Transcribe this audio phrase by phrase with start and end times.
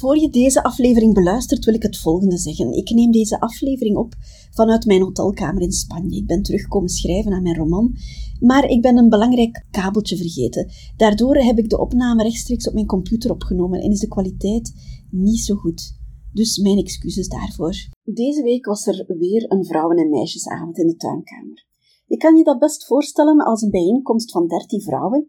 [0.00, 2.72] Voor je deze aflevering beluistert, wil ik het volgende zeggen.
[2.72, 4.14] Ik neem deze aflevering op
[4.50, 6.16] vanuit mijn hotelkamer in Spanje.
[6.16, 7.96] Ik ben terugkomen schrijven aan mijn roman,
[8.40, 10.70] maar ik ben een belangrijk kabeltje vergeten.
[10.96, 14.72] Daardoor heb ik de opname rechtstreeks op mijn computer opgenomen en is de kwaliteit
[15.10, 15.98] niet zo goed.
[16.32, 17.74] Dus mijn excuses daarvoor.
[18.04, 21.66] Deze week was er weer een vrouwen- en meisjesavond in de tuinkamer.
[22.06, 25.26] Je kan je dat best voorstellen als een bijeenkomst van dertien vrouwen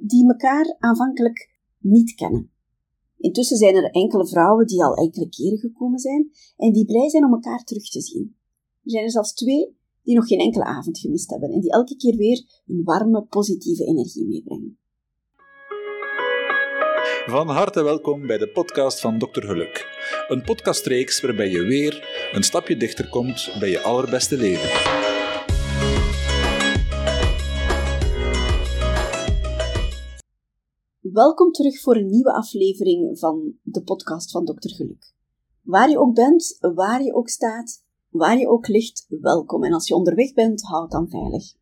[0.00, 2.51] die elkaar aanvankelijk niet kennen.
[3.22, 7.24] Intussen zijn er enkele vrouwen die al enkele keren gekomen zijn en die blij zijn
[7.24, 8.36] om elkaar terug te zien.
[8.84, 11.96] Er zijn er zelfs twee die nog geen enkele avond gemist hebben en die elke
[11.96, 14.78] keer weer een warme, positieve energie meebrengen.
[17.26, 19.40] Van harte welkom bij de podcast van Dr.
[19.40, 19.86] Geluk.
[20.28, 25.01] Een podcastreeks waarbij je weer een stapje dichter komt bij je allerbeste leven.
[31.12, 34.68] Welkom terug voor een nieuwe aflevering van de podcast van Dr.
[34.68, 35.14] Geluk.
[35.62, 39.64] Waar je ook bent, waar je ook staat, waar je ook ligt, welkom.
[39.64, 41.54] En als je onderweg bent, houd dan veilig.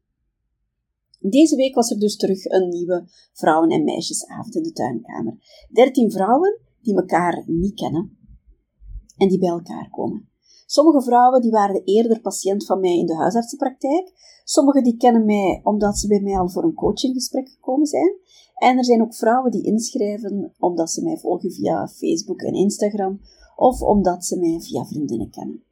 [1.19, 5.67] Deze week was er dus terug een nieuwe vrouwen- en meisjesavond in de tuinkamer.
[5.73, 8.19] Dertien vrouwen die elkaar niet kennen
[9.17, 10.29] en die bij elkaar komen.
[10.67, 14.13] Sommige vrouwen die waren eerder patiënt van mij in de huisartsenpraktijk.
[14.45, 18.19] Sommige die kennen mij omdat ze bij mij al voor een coachinggesprek gekomen zijn.
[18.61, 23.21] En er zijn ook vrouwen die inschrijven omdat ze mij volgen via Facebook en Instagram
[23.57, 25.63] of omdat ze mij via vriendinnen kennen.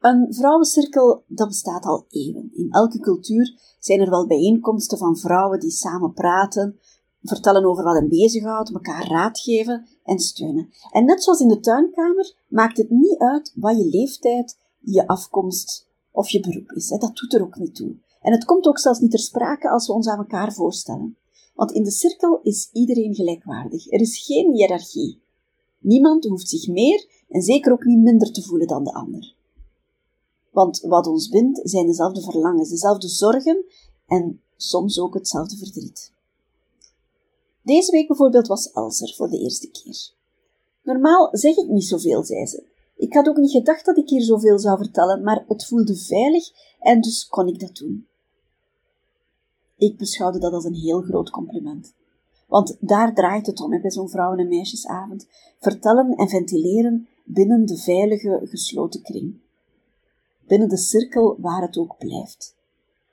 [0.00, 2.50] Een vrouwencirkel dat bestaat al eeuwen.
[2.54, 6.78] In elke cultuur zijn er wel bijeenkomsten van vrouwen die samen praten,
[7.22, 10.68] vertellen over wat hen bezighoudt, elkaar raad geven en steunen.
[10.90, 15.88] En net zoals in de tuinkamer maakt het niet uit wat je leeftijd, je afkomst
[16.10, 16.88] of je beroep is.
[16.88, 17.96] Dat doet er ook niet toe.
[18.20, 21.16] En het komt ook zelfs niet ter sprake als we ons aan elkaar voorstellen.
[21.54, 23.92] Want in de cirkel is iedereen gelijkwaardig.
[23.92, 25.22] Er is geen hiërarchie.
[25.78, 29.34] Niemand hoeft zich meer en zeker ook niet minder te voelen dan de ander.
[30.50, 33.64] Want wat ons bindt zijn dezelfde verlangens, dezelfde zorgen
[34.06, 36.12] en soms ook hetzelfde verdriet.
[37.62, 40.12] Deze week bijvoorbeeld was Elser voor de eerste keer.
[40.82, 42.62] Normaal zeg ik niet zoveel, zei ze.
[42.96, 46.50] Ik had ook niet gedacht dat ik hier zoveel zou vertellen, maar het voelde veilig
[46.80, 48.06] en dus kon ik dat doen.
[49.76, 51.94] Ik beschouwde dat als een heel groot compliment.
[52.46, 55.26] Want daar draait het om bij zo'n vrouwen- en meisjesavond.
[55.60, 59.34] Vertellen en ventileren binnen de veilige, gesloten kring.
[60.46, 62.56] Binnen de cirkel waar het ook blijft.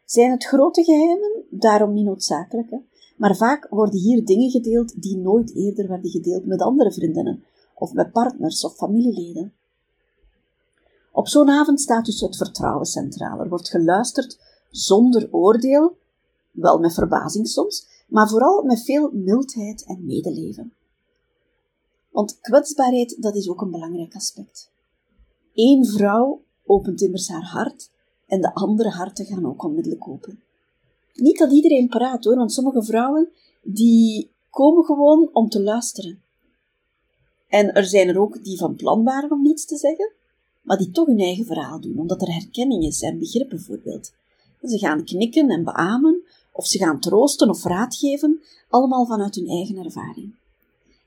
[0.06, 1.44] Zijn het grote geheimen?
[1.50, 2.78] Daarom niet noodzakelijk, hè?
[3.18, 7.44] maar vaak worden hier dingen gedeeld die nooit eerder werden gedeeld met andere vriendinnen,
[7.76, 9.54] of met partners of familieleden.
[11.12, 13.40] Op zo'n avond staat dus het vertrouwen centraal.
[13.40, 14.40] Er wordt geluisterd
[14.70, 15.98] zonder oordeel
[16.52, 20.74] wel met verbazing soms, maar vooral met veel mildheid en medeleven.
[22.10, 24.72] Want kwetsbaarheid, dat is ook een belangrijk aspect.
[25.54, 27.90] Eén vrouw opent immers haar hart
[28.28, 30.40] en de andere harten gaan ook onmiddellijk open.
[31.14, 33.30] Niet dat iedereen praat hoor, want sommige vrouwen
[33.64, 36.22] die komen gewoon om te luisteren.
[37.48, 40.12] En er zijn er ook die van plan waren om niets te zeggen,
[40.62, 44.14] maar die toch hun eigen verhaal doen, omdat er herkenning is en begrip bijvoorbeeld.
[44.62, 46.21] Ze gaan knikken en beamen,
[46.62, 50.36] of ze gaan troosten of raad geven, allemaal vanuit hun eigen ervaring.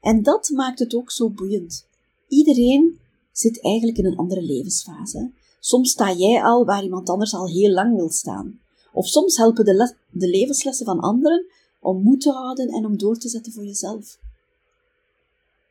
[0.01, 1.87] En dat maakt het ook zo boeiend.
[2.29, 2.99] Iedereen
[3.33, 5.31] zit eigenlijk in een andere levensfase.
[5.61, 8.61] Soms sta jij al waar iemand anders al heel lang wil staan.
[8.93, 11.47] Of soms helpen de, de levenslessen van anderen
[11.81, 14.19] om moed te houden en om door te zetten voor jezelf.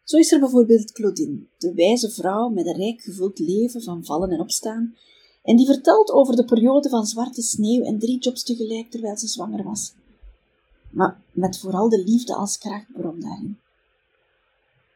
[0.04, 4.30] Zo is er bijvoorbeeld Claudine, de wijze vrouw met een rijk gevuld leven van vallen
[4.30, 4.96] en opstaan,
[5.44, 9.28] en die vertelt over de periode van zwarte sneeuw en drie jobs tegelijk terwijl ze
[9.28, 9.94] zwanger was.
[10.90, 13.58] Maar met vooral de liefde als krachtbron daarin.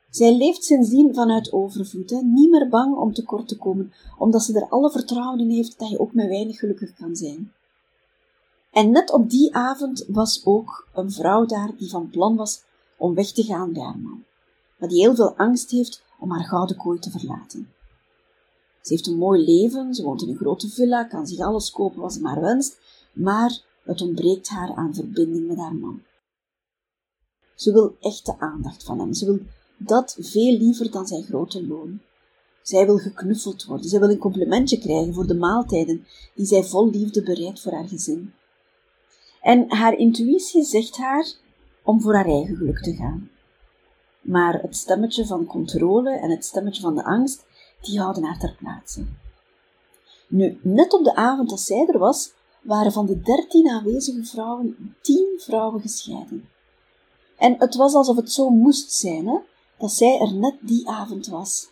[0.09, 2.21] Zij leeft sindsdien vanuit overvloed, hè?
[2.21, 5.89] niet meer bang om tekort te komen, omdat ze er alle vertrouwen in heeft dat
[5.89, 7.51] je ook met weinig gelukkig kan zijn.
[8.71, 12.61] En net op die avond was ook een vrouw daar die van plan was
[12.97, 14.23] om weg te gaan bij haar man,
[14.77, 17.71] maar die heel veel angst heeft om haar gouden kooi te verlaten.
[18.87, 22.01] Ze heeft een mooi leven, ze woont in een grote villa, kan zich alles kopen
[22.01, 22.77] wat ze maar wenst,
[23.13, 26.01] maar het ontbreekt haar aan verbinding met haar man.
[27.55, 29.13] Ze wil echte aandacht van hem.
[29.13, 29.39] Ze wil
[29.77, 31.99] dat veel liever dan zijn grote loon.
[32.61, 33.89] Zij wil geknuffeld worden.
[33.89, 36.05] Zij wil een complimentje krijgen voor de maaltijden
[36.35, 38.33] die zij vol liefde bereidt voor haar gezin.
[39.41, 41.33] En haar intuïtie zegt haar
[41.83, 43.29] om voor haar eigen geluk te gaan.
[44.21, 47.45] Maar het stemmetje van controle en het stemmetje van de angst
[47.81, 49.05] die houden haar ter plaatse.
[50.27, 52.31] Nu, net op de avond dat zij er was,
[52.61, 56.49] waren van de dertien aanwezige vrouwen tien vrouwen gescheiden.
[57.37, 59.37] En het was alsof het zo moest zijn, hè?
[59.77, 61.67] dat zij er net die avond was.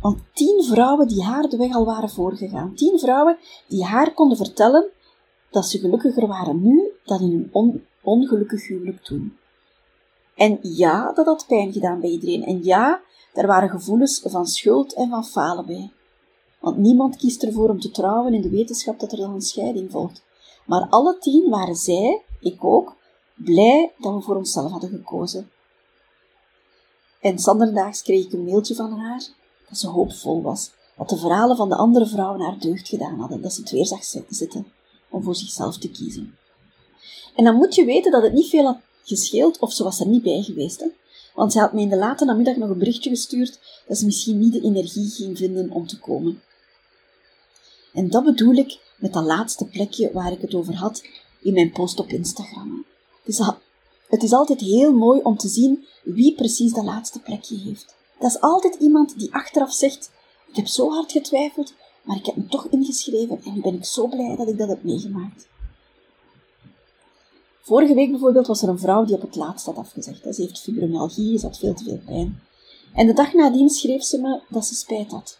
[0.00, 2.74] Want tien vrouwen die haar de weg al waren voorgegaan.
[2.74, 4.86] Tien vrouwen die haar konden vertellen
[5.50, 9.36] dat ze gelukkiger waren nu dan in hun on ongelukkig huwelijk toen.
[10.38, 12.44] En ja, dat had pijn gedaan bij iedereen.
[12.44, 13.00] En ja,
[13.32, 15.90] er waren gevoelens van schuld en van falen bij.
[16.60, 19.90] Want niemand kiest ervoor om te trouwen in de wetenschap dat er dan een scheiding
[19.90, 20.22] volgt.
[20.66, 22.96] Maar alle tien waren zij, ik ook,
[23.34, 25.50] blij dat we voor onszelf hadden gekozen.
[27.20, 29.28] En zanderdaags kreeg ik een mailtje van haar
[29.68, 33.42] dat ze hoopvol was, dat de verhalen van de andere vrouwen haar deugd gedaan hadden,
[33.42, 34.72] dat ze het weer zag zitten
[35.08, 36.36] om voor zichzelf te kiezen.
[37.34, 40.22] En dan moet je weten dat het niet veel gescheeld of ze was er niet
[40.22, 40.80] bij geweest.
[40.80, 40.86] Hè?
[41.34, 44.38] Want ze had me in de late namiddag nog een berichtje gestuurd dat ze misschien
[44.38, 46.42] niet de energie ging vinden om te komen.
[47.92, 51.02] En dat bedoel ik met dat laatste plekje waar ik het over had
[51.40, 52.84] in mijn post op Instagram.
[53.24, 53.40] Dus
[54.08, 57.94] het is altijd heel mooi om te zien wie precies dat laatste plekje heeft.
[58.18, 60.10] Dat is altijd iemand die achteraf zegt:
[60.48, 63.84] Ik heb zo hard getwijfeld, maar ik heb me toch ingeschreven en nu ben ik
[63.84, 65.46] zo blij dat ik dat heb meegemaakt.
[67.68, 70.34] Vorige week bijvoorbeeld was er een vrouw die op het laatst had afgezegd.
[70.34, 72.40] Ze heeft fibromyalgie, ze had veel te veel pijn.
[72.94, 75.38] En de dag nadien schreef ze me dat ze spijt had.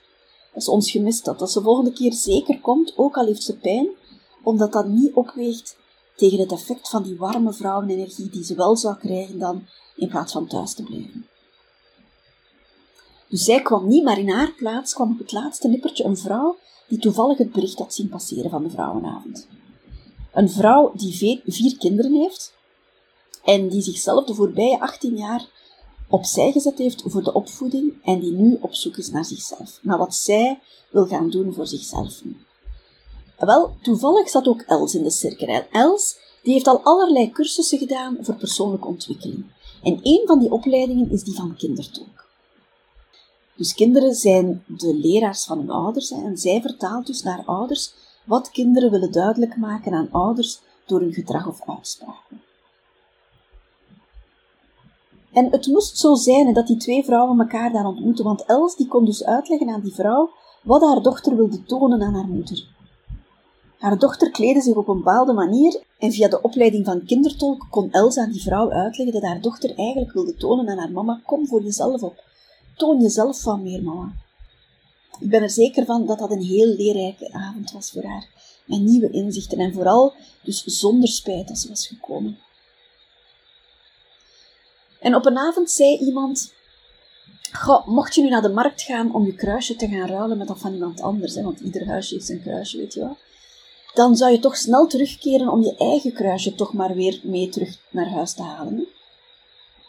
[0.54, 1.38] Dat ze ons gemist had.
[1.38, 3.88] Dat ze volgende keer zeker komt, ook al heeft ze pijn,
[4.42, 5.76] omdat dat niet opweegt
[6.16, 9.66] tegen het effect van die warme vrouwenenergie die ze wel zou krijgen dan,
[9.96, 11.26] in plaats van thuis te blijven.
[13.28, 16.56] Dus zij kwam niet, maar in haar plaats kwam op het laatste nippertje een vrouw
[16.88, 19.48] die toevallig het bericht had zien passeren van de vrouwenavond.
[20.38, 22.52] Een vrouw die vier kinderen heeft
[23.44, 25.46] en die zichzelf de voorbije 18 jaar
[26.08, 29.98] opzij gezet heeft voor de opvoeding en die nu op zoek is naar zichzelf, naar
[29.98, 32.36] wat zij wil gaan doen voor zichzelf nu.
[33.38, 35.64] Wel, toevallig zat ook Els in de cirkel.
[35.70, 39.44] Els die heeft al allerlei cursussen gedaan voor persoonlijke ontwikkeling.
[39.82, 42.26] En een van die opleidingen is die van kindertolk.
[43.56, 47.92] Dus kinderen zijn de leraars van hun ouders en zij vertaalt dus naar ouders
[48.28, 52.40] wat kinderen willen duidelijk maken aan ouders door hun gedrag of uitspraken.
[55.32, 58.86] En het moest zo zijn dat die twee vrouwen elkaar daar ontmoeten, want Els die
[58.86, 60.30] kon dus uitleggen aan die vrouw
[60.62, 62.66] wat haar dochter wilde tonen aan haar moeder.
[63.78, 67.90] Haar dochter kleedde zich op een bepaalde manier en via de opleiding van kindertolk kon
[67.90, 71.46] Els aan die vrouw uitleggen dat haar dochter eigenlijk wilde tonen aan haar mama, kom
[71.46, 72.24] voor jezelf op,
[72.76, 74.12] toon jezelf van meer mama.
[75.20, 78.26] Ik ben er zeker van dat dat een heel leerrijke avond was voor haar.
[78.64, 82.38] Met nieuwe inzichten en vooral dus zonder spijt dat ze was gekomen.
[85.00, 86.52] En op een avond zei iemand:
[87.52, 90.48] Goh, mocht je nu naar de markt gaan om je kruisje te gaan ruilen met
[90.48, 93.16] dat van iemand anders, hè, want ieder huisje heeft zijn kruisje, weet je wel,
[93.94, 97.78] dan zou je toch snel terugkeren om je eigen kruisje toch maar weer mee terug
[97.90, 98.86] naar huis te halen.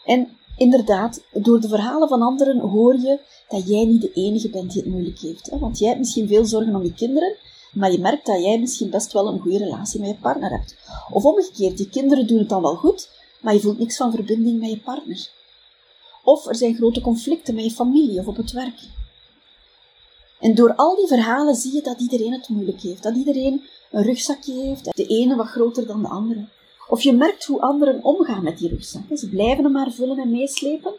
[0.04, 3.18] En inderdaad, door de verhalen van anderen hoor je
[3.48, 5.50] dat jij niet de enige bent die het moeilijk heeft.
[5.50, 5.58] Hè?
[5.58, 7.36] Want jij hebt misschien veel zorgen om je kinderen,
[7.72, 10.76] maar je merkt dat jij misschien best wel een goede relatie met je partner hebt.
[11.12, 13.10] Of omgekeerd, je kinderen doen het dan wel goed,
[13.40, 15.30] maar je voelt niks van verbinding met je partner.
[16.24, 18.78] Of er zijn grote conflicten met je familie of op het werk.
[20.40, 24.02] En door al die verhalen zie je dat iedereen het moeilijk heeft, dat iedereen een
[24.02, 26.48] rugzakje heeft, de ene wat groter dan de andere.
[26.90, 29.02] Of je merkt hoe anderen omgaan met die rugzak.
[29.14, 30.94] Ze blijven hem maar vullen en meeslepen,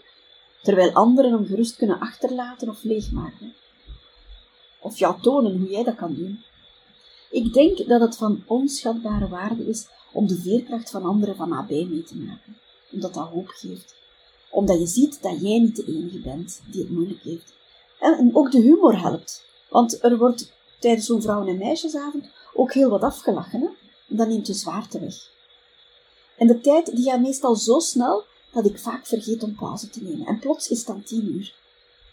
[0.61, 3.53] terwijl anderen hem gerust kunnen achterlaten of leegmaken.
[4.81, 6.43] Of jou tonen hoe jij dat kan doen.
[7.31, 11.87] Ik denk dat het van onschatbare waarde is om de veerkracht van anderen van nabij
[11.89, 12.57] mee te maken,
[12.91, 13.95] omdat dat hoop geeft.
[14.49, 17.53] Omdat je ziet dat jij niet de enige bent die het moeilijk heeft.
[17.99, 22.89] En ook de humor helpt, want er wordt tijdens zo'n vrouwen- en meisjesavond ook heel
[22.89, 23.67] wat afgelachen, hè?
[24.09, 25.29] en dat neemt de zwaarte weg.
[26.41, 30.03] En de tijd die gaat meestal zo snel dat ik vaak vergeet om pauze te
[30.03, 30.25] nemen.
[30.25, 31.55] En plots is het dan tien uur.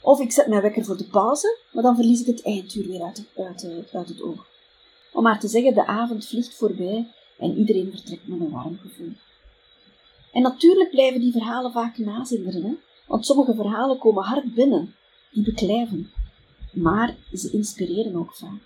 [0.02, 3.02] Of ik zet mijn wekker voor de pauze, maar dan verlies ik het einduur weer
[3.02, 4.46] uit, uit, uit het oog.
[5.12, 9.12] Om maar te zeggen, de avond vliegt voorbij en iedereen vertrekt met een warm gevoel.
[10.32, 12.72] En natuurlijk blijven die verhalen vaak nazinderen, hè?
[13.06, 14.94] want sommige verhalen komen hard binnen,
[15.30, 16.12] die beklijven.
[16.72, 18.62] Maar ze inspireren ook vaak.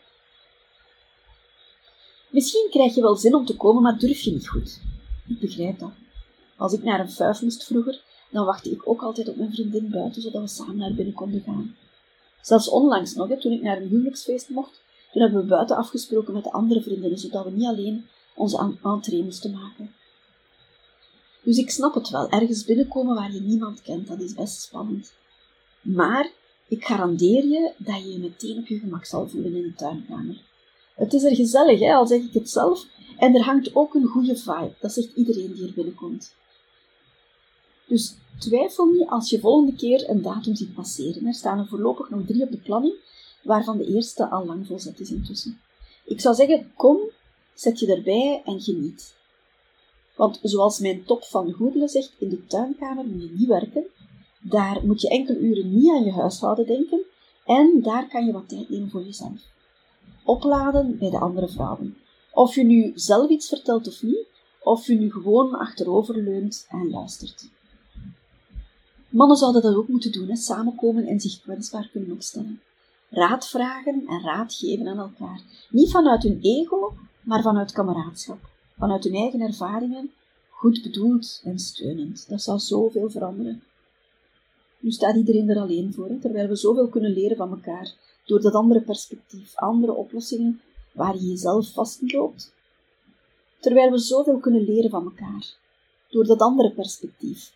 [2.31, 4.81] Misschien krijg je wel zin om te komen, maar durf je niet goed.
[5.33, 5.93] Ik begrijp dat.
[6.57, 9.91] Als ik naar een vuif moest vroeger, dan wachtte ik ook altijd op mijn vriendin
[9.91, 11.77] buiten, zodat we samen naar binnen konden gaan.
[12.41, 16.45] Zelfs onlangs nog, toen ik naar een huwelijksfeest mocht, toen hebben we buiten afgesproken met
[16.45, 19.95] de andere vriendinnen, zodat we niet alleen onze entree moesten maken.
[21.43, 25.12] Dus ik snap het wel, ergens binnenkomen waar je niemand kent, dat is best spannend.
[25.81, 26.31] Maar
[26.69, 30.43] ik garandeer je dat je je meteen op je gemak zal voelen in de tuinkamer.
[30.95, 32.87] Het is er gezellig, hè, al zeg ik het zelf,
[33.23, 36.35] en er hangt ook een goede vibe, dat zegt iedereen die er binnenkomt.
[37.87, 41.26] Dus twijfel niet als je volgende keer een datum ziet passeren.
[41.26, 42.95] Er staan er voorlopig nog drie op de planning,
[43.43, 45.61] waarvan de eerste al lang volzet is intussen.
[46.05, 46.99] Ik zou zeggen, kom,
[47.55, 49.14] zet je erbij en geniet.
[50.17, 53.85] Want zoals mijn top van Goedelen zegt, in de tuinkamer moet je niet werken.
[54.41, 57.00] Daar moet je enkele uren niet aan je huishouden denken.
[57.47, 59.41] En daar kan je wat tijd nemen voor jezelf.
[60.25, 61.97] Opladen bij de andere vrouwen.
[62.33, 64.27] Of je nu zelf iets vertelt of niet,
[64.62, 67.49] of je nu gewoon achterover leunt en luistert.
[69.09, 70.37] Mannen zouden dat ook moeten doen, hè?
[70.37, 72.61] samenkomen en zich kwetsbaar kunnen opstellen.
[73.11, 75.41] Raad vragen en raad geven aan elkaar.
[75.71, 78.39] Niet vanuit hun ego, maar vanuit kameraadschap.
[78.79, 80.11] Vanuit hun eigen ervaringen,
[80.51, 82.29] goed bedoeld en steunend.
[82.29, 83.62] Dat zou zoveel veranderen.
[84.79, 87.95] Nu staat iedereen er alleen voor, terwijl we zoveel kunnen leren van elkaar.
[88.25, 90.61] Door dat andere perspectief, andere oplossingen
[90.92, 92.54] waar je jezelf vastloopt.
[93.61, 95.54] Terwijl we zoveel kunnen leren van elkaar.
[96.08, 97.54] Door dat andere perspectief,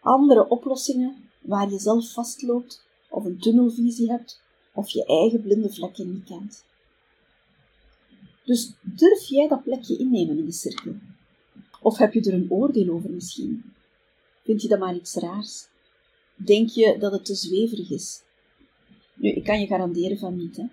[0.00, 4.40] andere oplossingen waar je zelf vastloopt of een tunnelvisie hebt
[4.72, 6.64] of je eigen blinde vlekken niet kent.
[8.44, 10.94] Dus durf jij dat plekje innemen in de cirkel?
[11.80, 13.72] Of heb je er een oordeel over misschien?
[14.44, 15.66] Vind je dat maar iets raars?
[16.34, 18.22] Denk je dat het te zweverig is?
[19.14, 20.64] Nu, ik kan je garanderen van niet, hè.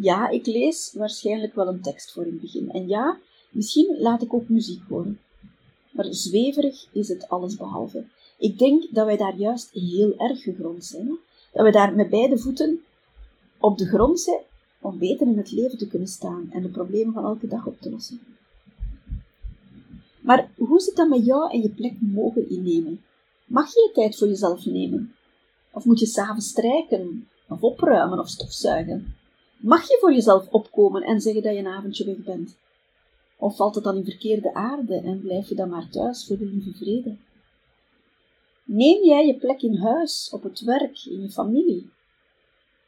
[0.00, 2.70] Ja, ik lees waarschijnlijk wel een tekst voor in het begin.
[2.70, 3.18] En ja,
[3.50, 5.20] misschien laat ik ook muziek horen.
[5.90, 8.04] Maar zweverig is het allesbehalve.
[8.38, 11.18] Ik denk dat wij daar juist heel erg gegrond zijn.
[11.52, 12.82] Dat we daar met beide voeten
[13.58, 14.42] op de grond zijn
[14.80, 17.80] om beter in het leven te kunnen staan en de problemen van elke dag op
[17.80, 18.20] te lossen.
[20.20, 23.00] Maar hoe zit dat met jou en je plek mogen innemen?
[23.44, 25.14] Mag je tijd voor jezelf nemen?
[25.70, 29.14] Of moet je s'avonds strijken, of opruimen, of stofzuigen?
[29.64, 32.56] Mag je voor jezelf opkomen en zeggen dat je een avondje weg bent?
[33.36, 36.44] Of valt het dan in verkeerde aarde en blijf je dan maar thuis voor de
[36.44, 37.16] lieve vrede?
[38.64, 41.90] Neem jij je plek in huis, op het werk, in je familie?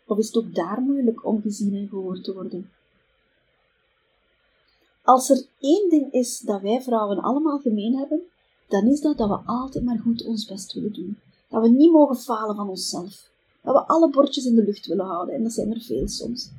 [0.07, 2.71] Of is het ook daar moeilijk om gezien en gehoord te worden?
[5.03, 8.21] Als er één ding is dat wij vrouwen allemaal gemeen hebben,
[8.69, 11.19] dan is dat dat we altijd maar goed ons best willen doen.
[11.49, 13.31] Dat we niet mogen falen van onszelf.
[13.63, 16.51] Dat we alle bordjes in de lucht willen houden, en dat zijn er veel soms.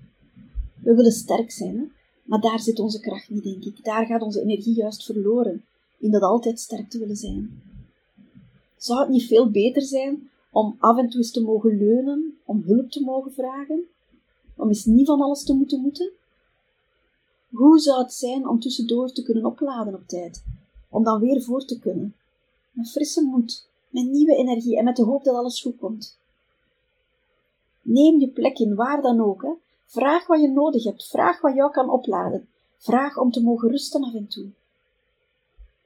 [0.88, 1.92] We willen sterk zijn,
[2.24, 3.84] maar daar zit onze kracht niet, denk ik.
[3.84, 5.66] Daar gaat onze energie juist verloren,
[5.98, 7.62] in dat altijd sterk te willen zijn.
[8.78, 12.64] Zou het niet veel beter zijn om af en toe eens te mogen leunen, om
[12.66, 13.84] hulp te mogen vragen,
[14.56, 16.12] om eens niet van alles te moeten moeten?
[17.50, 20.44] Hoe zou het zijn om tussendoor te kunnen opladen op tijd,
[20.90, 22.16] om dan weer voor te kunnen,
[22.72, 26.18] met frisse moed, met nieuwe energie en met de hoop dat alles goed komt?
[27.82, 29.52] Neem je plek in waar dan ook, hè?
[29.88, 34.04] Vraag wat je nodig hebt, vraag wat jou kan opladen, vraag om te mogen rusten
[34.04, 34.50] af en toe.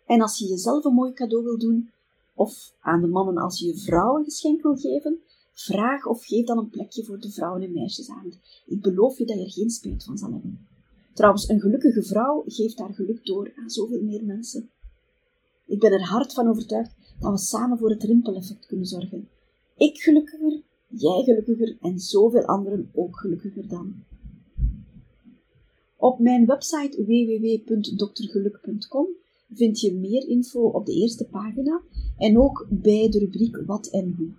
[0.05, 1.91] En als je jezelf een mooi cadeau wil doen,
[2.33, 5.19] of aan de mannen als je je vrouw een geschenk wil geven,
[5.53, 8.39] vraag of geef dan een plekje voor de vrouwen- en meisjesavond.
[8.65, 10.67] Ik beloof je dat je er geen spijt van zal hebben.
[11.13, 14.69] Trouwens, een gelukkige vrouw geeft haar geluk door aan zoveel meer mensen.
[15.65, 19.29] Ik ben er hard van overtuigd dat we samen voor het rimpeleffect kunnen zorgen.
[19.77, 23.93] Ik gelukkiger, jij gelukkiger en zoveel anderen ook gelukkiger dan.
[25.97, 29.07] Op mijn website www.doktergeluk.com
[29.53, 31.81] vind je meer info op de eerste pagina
[32.17, 34.29] en ook bij de rubriek Wat en Hoe.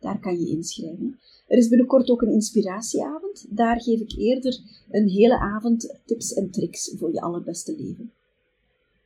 [0.00, 1.18] Daar kan je inschrijven.
[1.46, 3.46] Er is binnenkort ook een inspiratieavond.
[3.48, 4.60] Daar geef ik eerder
[4.90, 8.12] een hele avond tips en tricks voor je allerbeste leven.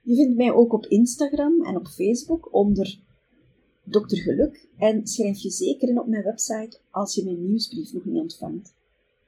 [0.02, 2.98] Je vindt mij ook op Instagram en op Facebook onder
[3.90, 4.16] Dr.
[4.16, 8.20] Geluk en schrijf je zeker in op mijn website als je mijn nieuwsbrief nog niet
[8.20, 8.72] ontvangt.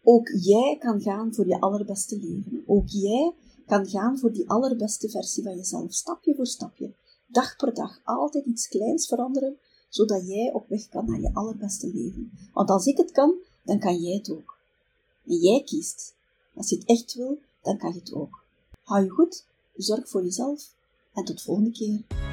[0.03, 2.63] Ook jij kan gaan voor je allerbeste leven.
[2.67, 3.33] Ook jij
[3.67, 6.93] kan gaan voor die allerbeste versie van jezelf, stapje voor stapje,
[7.27, 9.57] dag per dag, altijd iets kleins veranderen,
[9.89, 12.31] zodat jij op weg kan naar je allerbeste leven.
[12.53, 14.59] Want als ik het kan, dan kan jij het ook.
[15.27, 16.15] En jij kiest.
[16.55, 18.45] Als je het echt wil, dan kan je het ook.
[18.83, 19.45] Hou je goed,
[19.77, 20.75] zorg voor jezelf
[21.15, 22.30] en tot volgende keer.